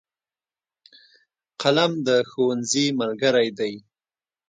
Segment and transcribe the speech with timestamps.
[1.61, 3.73] قلم د ښوونځي ملګری دی.